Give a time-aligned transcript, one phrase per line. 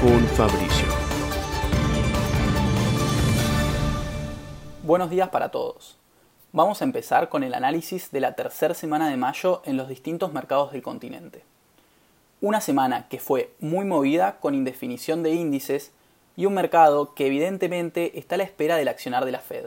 [0.00, 0.88] con Fabricio.
[4.82, 5.96] Buenos días para todos.
[6.52, 10.32] Vamos a empezar con el análisis de la tercera semana de mayo en los distintos
[10.32, 11.44] mercados del continente.
[12.40, 15.92] Una semana que fue muy movida con indefinición de índices
[16.36, 19.66] y un mercado que evidentemente está a la espera del accionar de la Fed.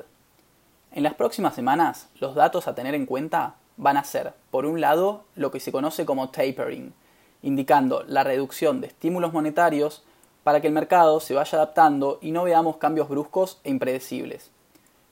[0.91, 4.79] En las próximas semanas, los datos a tener en cuenta van a ser, por un
[4.81, 6.93] lado, lo que se conoce como tapering,
[7.41, 10.03] indicando la reducción de estímulos monetarios
[10.49, 14.49] para que el mercado se vaya adaptando y no veamos cambios bruscos e impredecibles,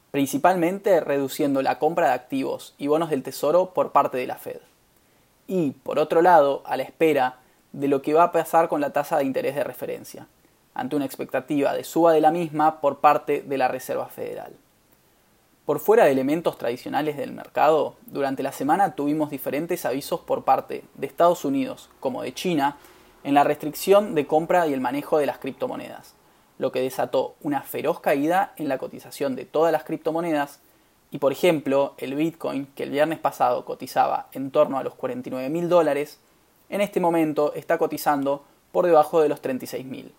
[0.10, 4.58] principalmente reduciendo la compra de activos y bonos del tesoro por parte de la Fed.
[5.46, 7.38] Y, por otro lado, a la espera
[7.72, 10.26] de lo que va a pasar con la tasa de interés de referencia,
[10.74, 14.54] ante una expectativa de suba de la misma por parte de la Reserva Federal.
[15.68, 20.84] Por fuera de elementos tradicionales del mercado, durante la semana tuvimos diferentes avisos por parte
[20.96, 22.78] de Estados Unidos como de China
[23.28, 26.14] en la restricción de compra y el manejo de las criptomonedas,
[26.60, 30.62] lo que desató una feroz caída en la cotización de todas las criptomonedas
[31.12, 35.50] y por ejemplo el Bitcoin que el viernes pasado cotizaba en torno a los 49
[35.50, 36.22] mil dólares,
[36.70, 40.14] en este momento está cotizando por debajo de los 36 mil,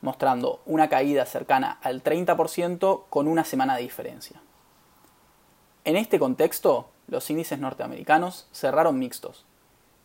[0.00, 4.42] mostrando una caída cercana al 30% con una semana de diferencia.
[5.84, 9.44] En este contexto, los índices norteamericanos cerraron mixtos.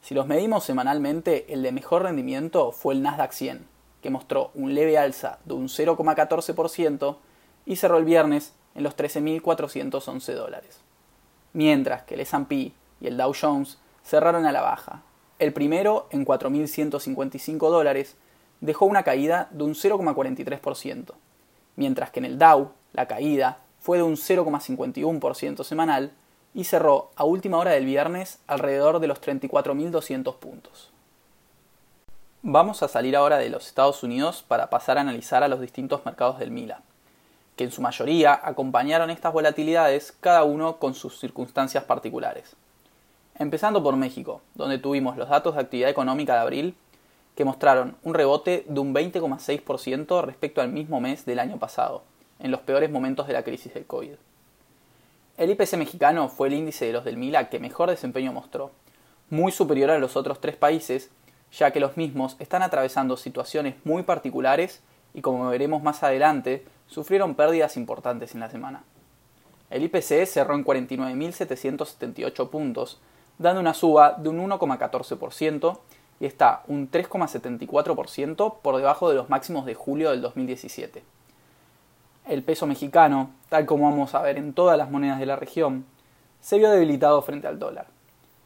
[0.04, 3.66] Si los medimos semanalmente, el de mejor rendimiento fue el Nasdaq 100,
[4.02, 7.16] que mostró un leve alza de un 0,14%
[7.66, 10.82] y cerró el viernes en los 13.411 dólares.
[11.54, 12.74] Mientras que el S&P y
[13.08, 15.04] el Dow Jones cerraron a la baja.
[15.40, 18.18] El primero, en 4.155 dólares,
[18.60, 21.14] dejó una caída de un 0,43%,
[21.78, 26.12] mientras que en el Dow la caída fue de un 0,51% semanal
[26.54, 30.92] y cerró a última hora del viernes alrededor de los 34.200 puntos.
[32.42, 36.06] Vamos a salir ahora de los Estados Unidos para pasar a analizar a los distintos
[36.06, 36.82] mercados del MILA,
[37.56, 42.56] que en su mayoría acompañaron estas volatilidades cada uno con sus circunstancias particulares.
[43.40, 46.76] Empezando por México, donde tuvimos los datos de actividad económica de abril
[47.36, 52.04] que mostraron un rebote de un 20,6% respecto al mismo mes del año pasado,
[52.40, 54.16] en los peores momentos de la crisis del COVID.
[55.36, 58.70] El IPC mexicano fue el índice de los del MILA que mejor desempeño mostró,
[59.32, 61.10] muy superior a los otros tres países,
[61.52, 67.34] ya que los mismos están atravesando situaciones muy particulares y como veremos más adelante, sufrieron
[67.34, 68.84] pérdidas importantes en la semana.
[69.72, 73.02] El IPC cerró en 49.778 puntos,
[73.40, 75.80] dando una suba de un 1,14%
[76.20, 81.02] y está un 3,74% por debajo de los máximos de julio del 2017
[82.28, 85.86] el peso mexicano, tal como vamos a ver en todas las monedas de la región,
[86.42, 87.88] se vio debilitado frente al dólar.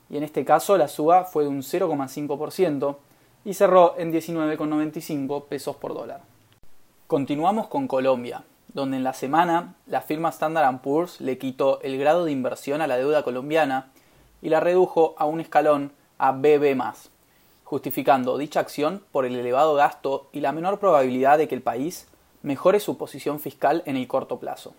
[0.09, 2.97] Y en este caso la suba fue de un 0,5%
[3.45, 6.21] y cerró en 19,95 pesos por dólar.
[7.07, 8.43] Continuamos con Colombia,
[8.73, 12.88] donde en la semana la firma Standard Poor's le quitó el grado de inversión a
[12.88, 13.91] la deuda colombiana
[14.41, 16.77] y la redujo a un escalón a BB+,
[17.63, 22.07] justificando dicha acción por el elevado gasto y la menor probabilidad de que el país
[22.47, 24.74] mejore su posición fiscal en el corto plazo.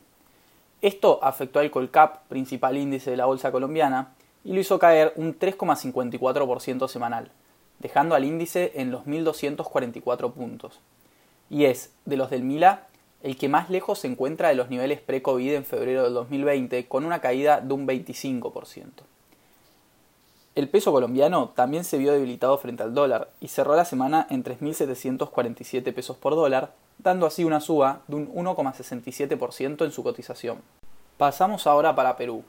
[0.80, 5.38] Esto afectó al Colcap, principal índice de la bolsa colombiana, y lo hizo caer un
[5.38, 7.30] 3,54% semanal,
[7.78, 10.80] dejando al índice en los 1.244 puntos.
[11.50, 12.86] Y es, de los del Mila,
[13.22, 17.04] el que más lejos se encuentra de los niveles pre-COVID en febrero del 2020, con
[17.04, 18.86] una caída de un 25%.
[20.58, 24.42] El peso colombiano también se vio debilitado frente al dólar y cerró la semana en
[24.42, 30.58] 3.747 pesos por dólar, dando así una suba de un 1,67% en su cotización.
[31.16, 32.42] Pasamos ahora para Perú,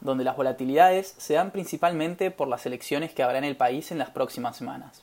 [0.00, 3.98] donde las volatilidades se dan principalmente por las elecciones que habrá en el país en
[3.98, 5.02] las próximas semanas.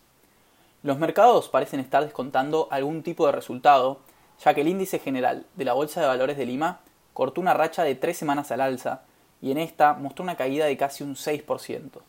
[0.82, 4.00] Los mercados parecen estar descontando algún tipo de resultado,
[4.44, 6.80] ya que el índice general de la Bolsa de Valores de Lima
[7.14, 9.02] cortó una racha de tres semanas al alza
[9.44, 12.02] y en esta mostró una caída de casi un 6%,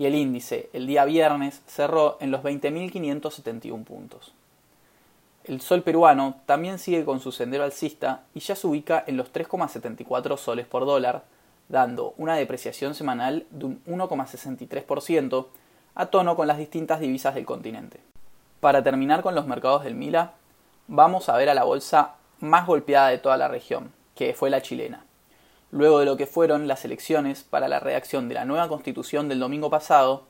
[0.00, 4.32] y el índice el día viernes cerró en los 20.571 puntos.
[5.44, 9.30] El sol peruano también sigue con su sendero alcista y ya se ubica en los
[9.30, 11.24] 3,74 soles por dólar,
[11.68, 15.48] dando una depreciación semanal de un 1,63%
[15.94, 18.00] a tono con las distintas divisas del continente.
[18.60, 20.32] Para terminar con los mercados del Mila,
[20.88, 24.62] vamos a ver a la bolsa más golpeada de toda la región, que fue la
[24.62, 25.04] chilena,
[25.72, 29.40] luego de lo que fueron las elecciones para la redacción de la nueva constitución del
[29.40, 30.24] domingo pasado,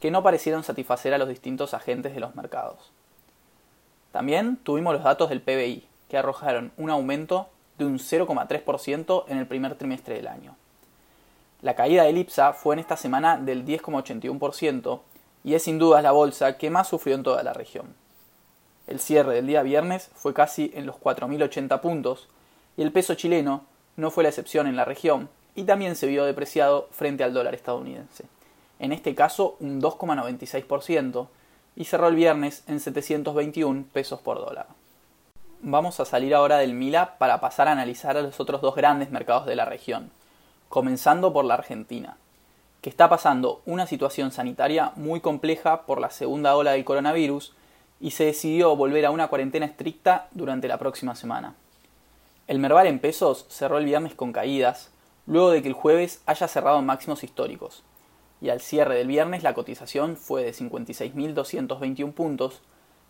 [0.00, 2.90] que no parecieron satisfacer a los distintos agentes de los mercados.
[4.12, 7.48] También tuvimos los datos del PBI, que arrojaron un aumento
[7.78, 10.56] de un 0,3% en el primer trimestre del año.
[11.62, 15.00] La caída del IPSA fue en esta semana del 10,81%
[15.44, 17.94] y es sin duda la bolsa que más sufrió en toda la región.
[18.86, 22.28] El cierre del día viernes fue casi en los 4.080 puntos
[22.76, 23.64] y el peso chileno
[24.00, 27.54] no fue la excepción en la región y también se vio depreciado frente al dólar
[27.54, 28.24] estadounidense,
[28.78, 31.28] en este caso un 2,96%
[31.76, 34.66] y cerró el viernes en 721 pesos por dólar.
[35.62, 39.10] Vamos a salir ahora del Mila para pasar a analizar a los otros dos grandes
[39.10, 40.10] mercados de la región,
[40.70, 42.16] comenzando por la Argentina,
[42.80, 47.52] que está pasando una situación sanitaria muy compleja por la segunda ola del coronavirus
[48.00, 51.54] y se decidió volver a una cuarentena estricta durante la próxima semana.
[52.50, 54.90] El Merval en pesos cerró el viernes con caídas,
[55.24, 57.84] luego de que el jueves haya cerrado máximos históricos,
[58.40, 62.62] y al cierre del viernes la cotización fue de 56.221 puntos,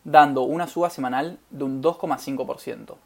[0.05, 2.97] dando una suba semanal de un 2,5%.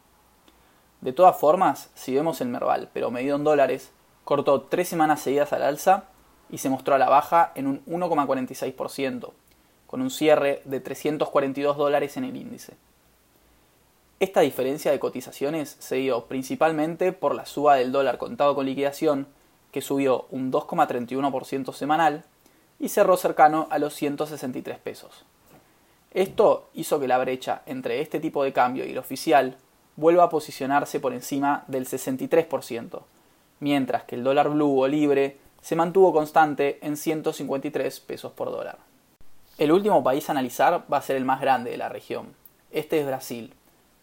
[0.99, 3.93] De todas formas, si vemos el Merval, pero medido en dólares,
[4.25, 6.09] cortó tres semanas seguidas al alza
[6.49, 9.31] y se mostró a la baja en un 1,46%,
[9.87, 12.75] con un cierre de 342 dólares en el índice.
[14.25, 19.27] Esta diferencia de cotizaciones se dio principalmente por la suba del dólar contado con liquidación,
[19.71, 22.23] que subió un 2,31% semanal
[22.79, 25.25] y cerró cercano a los 163 pesos.
[26.09, 29.57] Esto hizo que la brecha entre este tipo de cambio y el oficial
[29.95, 33.01] vuelva a posicionarse por encima del 63%,
[33.59, 38.79] mientras que el dólar blue o libre se mantuvo constante en 153 pesos por dólar.
[39.59, 42.33] El último país a analizar va a ser el más grande de la región.
[42.71, 43.53] Este es Brasil,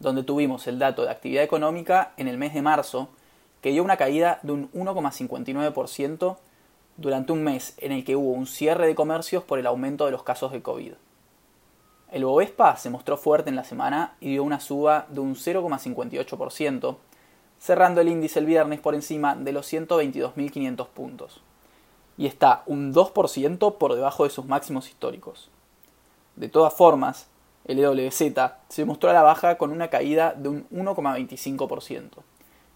[0.02, 3.08] donde tuvimos el dato de actividad económica en el mes de marzo,
[3.62, 6.37] que dio una caída de un 1,59%
[6.99, 10.10] durante un mes en el que hubo un cierre de comercios por el aumento de
[10.10, 10.93] los casos de COVID.
[12.10, 16.96] El Bovespa se mostró fuerte en la semana y dio una suba de un 0,58%,
[17.58, 21.43] cerrando el índice el viernes por encima de los 122.500 puntos
[22.16, 25.49] y está un 2% por debajo de sus máximos históricos.
[26.37, 27.26] De todas formas,
[27.64, 28.23] el EWZ
[28.69, 32.09] se mostró a la baja con una caída de un 1,25%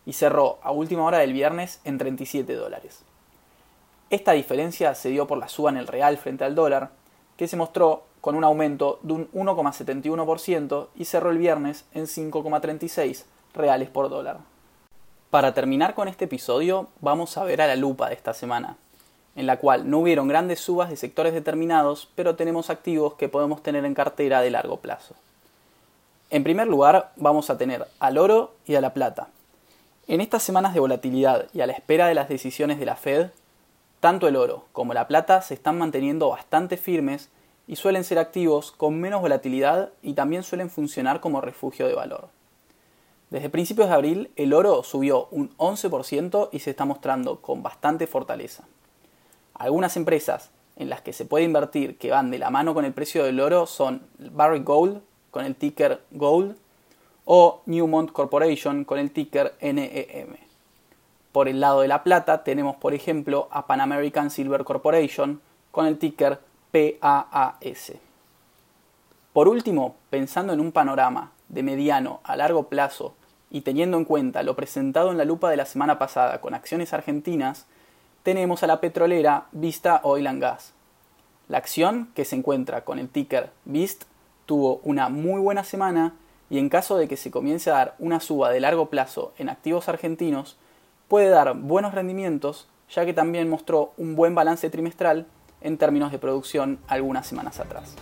[0.04, 3.02] y cerró a última hora del viernes en 37 dólares.
[4.08, 6.90] Esta diferencia se dio por la suba en el real frente al dólar,
[7.36, 13.24] que se mostró con un aumento de un 1,71% y cerró el viernes en 5,36
[13.54, 14.38] reales por dólar.
[15.30, 18.76] Para terminar con este episodio, vamos a ver a la lupa de esta semana,
[19.36, 23.62] en la cual no hubieron grandes subas de sectores determinados, pero tenemos activos que podemos
[23.62, 25.14] tener en cartera de largo plazo.
[26.30, 29.28] En primer lugar, vamos a tener al oro y a la plata.
[30.08, 33.28] En estas semanas de volatilidad y a la espera de las decisiones de la Fed,
[34.00, 37.28] tanto el oro como la plata se están manteniendo bastante firmes
[37.66, 42.28] y suelen ser activos con menos volatilidad y también suelen funcionar como refugio de valor.
[43.30, 48.06] Desde principios de abril el oro subió un 11% y se está mostrando con bastante
[48.06, 48.64] fortaleza.
[49.58, 52.92] Algunas empresas en las que se puede invertir que van de la mano con el
[52.92, 55.00] precio del oro son Barrick Gold
[55.30, 56.56] con el ticker Gold
[57.24, 60.36] o Newmont Corporation con el ticker NEM.
[61.32, 65.40] Por el lado de la plata tenemos por ejemplo a Pan American Silver Corporation
[65.70, 66.40] con el ticker
[66.70, 67.92] PAAS.
[69.32, 73.14] Por último, pensando en un panorama de mediano a largo plazo
[73.50, 76.92] y teniendo en cuenta lo presentado en la lupa de la semana pasada con acciones
[76.92, 77.66] argentinas,
[78.26, 80.72] tenemos a la petrolera Vista Oil and Gas.
[81.46, 84.02] La acción, que se encuentra con el ticker VIST,
[84.46, 86.12] tuvo una muy buena semana
[86.50, 89.48] y en caso de que se comience a dar una suba de largo plazo en
[89.48, 90.56] activos argentinos,
[91.06, 95.26] puede dar buenos rendimientos, ya que también mostró un buen balance trimestral
[95.60, 97.94] en términos de producción algunas semanas atrás.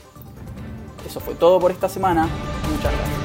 [1.06, 2.30] Eso fue todo por esta semana.
[2.70, 3.23] Muchas gracias.